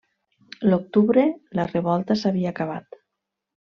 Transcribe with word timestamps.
L'octubre 0.69 1.27
la 1.61 1.69
revolta 1.75 2.21
s'havia 2.25 2.55
acabat. 2.57 3.03